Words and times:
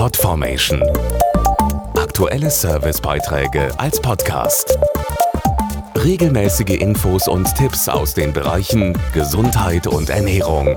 Podformation. 0.00 0.82
Aktuelle 1.94 2.48
Servicebeiträge 2.50 3.68
als 3.78 4.00
Podcast. 4.00 4.78
Regelmäßige 5.94 6.80
Infos 6.80 7.28
und 7.28 7.54
Tipps 7.54 7.86
aus 7.86 8.14
den 8.14 8.32
Bereichen 8.32 8.96
Gesundheit 9.12 9.86
und 9.86 10.08
Ernährung. 10.08 10.68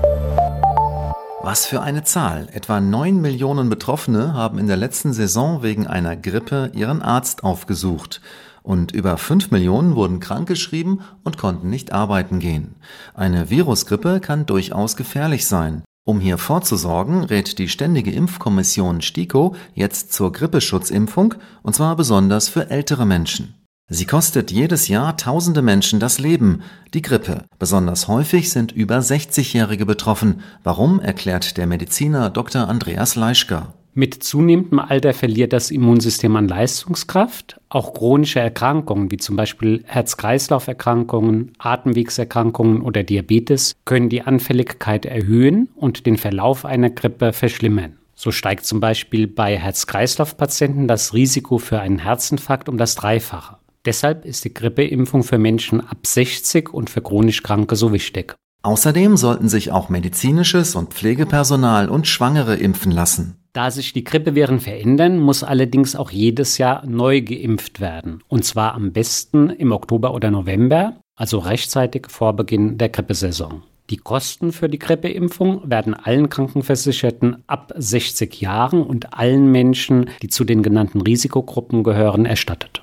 Was 1.40 1.64
für 1.64 1.80
eine 1.80 2.04
Zahl. 2.04 2.48
Etwa 2.52 2.82
9 2.82 3.18
Millionen 3.18 3.70
Betroffene 3.70 4.34
haben 4.34 4.58
in 4.58 4.66
der 4.66 4.76
letzten 4.76 5.14
Saison 5.14 5.62
wegen 5.62 5.86
einer 5.86 6.16
Grippe 6.16 6.70
ihren 6.74 7.00
Arzt 7.00 7.44
aufgesucht. 7.44 8.20
Und 8.62 8.92
über 8.92 9.16
5 9.16 9.50
Millionen 9.50 9.96
wurden 9.96 10.20
krankgeschrieben 10.20 11.00
und 11.22 11.38
konnten 11.38 11.70
nicht 11.70 11.92
arbeiten 11.92 12.40
gehen. 12.40 12.74
Eine 13.14 13.48
Virusgrippe 13.48 14.20
kann 14.20 14.44
durchaus 14.44 14.96
gefährlich 14.96 15.46
sein. 15.46 15.82
Um 16.06 16.20
hier 16.20 16.36
vorzusorgen, 16.36 17.24
rät 17.24 17.58
die 17.58 17.68
Ständige 17.68 18.12
Impfkommission 18.12 19.00
STIKO 19.00 19.56
jetzt 19.72 20.12
zur 20.12 20.32
Grippeschutzimpfung, 20.32 21.34
und 21.62 21.74
zwar 21.74 21.96
besonders 21.96 22.50
für 22.50 22.68
ältere 22.68 23.06
Menschen. 23.06 23.54
Sie 23.88 24.04
kostet 24.04 24.50
jedes 24.50 24.88
Jahr 24.88 25.16
tausende 25.16 25.62
Menschen 25.62 26.00
das 26.00 26.18
Leben, 26.18 26.62
die 26.92 27.02
Grippe. 27.02 27.44
Besonders 27.58 28.08
häufig 28.08 28.50
sind 28.50 28.72
über 28.72 28.98
60-Jährige 28.98 29.86
betroffen. 29.86 30.40
Warum, 30.62 31.00
erklärt 31.00 31.56
der 31.56 31.66
Mediziner 31.66 32.28
Dr. 32.28 32.68
Andreas 32.68 33.14
Leischka. 33.14 33.74
Mit 33.96 34.24
zunehmendem 34.24 34.80
Alter 34.80 35.14
verliert 35.14 35.52
das 35.52 35.70
Immunsystem 35.70 36.34
an 36.34 36.48
Leistungskraft. 36.48 37.60
Auch 37.68 37.94
chronische 37.94 38.40
Erkrankungen 38.40 39.12
wie 39.12 39.18
zum 39.18 39.36
Beispiel 39.36 39.84
Herz-Kreislauf-Erkrankungen, 39.86 41.52
Atemwegserkrankungen 41.58 42.82
oder 42.82 43.04
Diabetes 43.04 43.76
können 43.84 44.08
die 44.08 44.22
Anfälligkeit 44.22 45.06
erhöhen 45.06 45.68
und 45.76 46.06
den 46.06 46.16
Verlauf 46.16 46.64
einer 46.64 46.90
Grippe 46.90 47.32
verschlimmern. 47.32 47.96
So 48.16 48.32
steigt 48.32 48.66
zum 48.66 48.80
Beispiel 48.80 49.28
bei 49.28 49.56
Herz-Kreislauf-Patienten 49.56 50.88
das 50.88 51.14
Risiko 51.14 51.58
für 51.58 51.78
einen 51.78 52.00
Herzinfarkt 52.00 52.68
um 52.68 52.78
das 52.78 52.96
Dreifache. 52.96 53.58
Deshalb 53.84 54.24
ist 54.24 54.44
die 54.44 54.54
Grippeimpfung 54.54 55.22
für 55.22 55.38
Menschen 55.38 55.80
ab 55.80 55.98
60 56.04 56.74
und 56.74 56.90
für 56.90 57.00
chronisch 57.00 57.44
Kranke 57.44 57.76
so 57.76 57.92
wichtig. 57.92 58.34
Außerdem 58.62 59.16
sollten 59.16 59.48
sich 59.48 59.70
auch 59.70 59.88
medizinisches 59.88 60.74
und 60.74 60.94
Pflegepersonal 60.94 61.88
und 61.88 62.08
Schwangere 62.08 62.56
impfen 62.56 62.90
lassen. 62.90 63.43
Da 63.54 63.70
sich 63.70 63.92
die 63.92 64.02
Grippeviren 64.02 64.58
verändern, 64.58 65.20
muss 65.20 65.44
allerdings 65.44 65.94
auch 65.94 66.10
jedes 66.10 66.58
Jahr 66.58 66.84
neu 66.86 67.22
geimpft 67.22 67.80
werden. 67.80 68.20
Und 68.26 68.44
zwar 68.44 68.74
am 68.74 68.92
besten 68.92 69.48
im 69.48 69.70
Oktober 69.70 70.12
oder 70.12 70.32
November, 70.32 70.96
also 71.14 71.38
rechtzeitig 71.38 72.08
vor 72.08 72.34
Beginn 72.34 72.78
der 72.78 72.88
Grippesaison. 72.88 73.62
Die 73.90 73.96
Kosten 73.96 74.50
für 74.50 74.68
die 74.68 74.80
Grippeimpfung 74.80 75.70
werden 75.70 75.94
allen 75.94 76.28
Krankenversicherten 76.28 77.44
ab 77.46 77.72
60 77.76 78.40
Jahren 78.40 78.82
und 78.82 79.16
allen 79.16 79.52
Menschen, 79.52 80.10
die 80.20 80.28
zu 80.28 80.42
den 80.44 80.64
genannten 80.64 81.00
Risikogruppen 81.00 81.84
gehören, 81.84 82.26
erstattet 82.26 82.82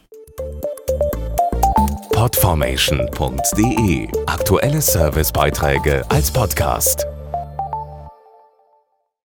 podformation.de. 2.22 4.08
Aktuelle 4.28 4.80
Servicebeiträge 4.80 6.04
als 6.08 6.30
Podcast. 6.30 7.08